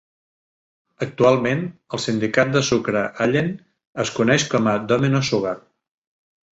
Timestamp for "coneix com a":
4.19-4.79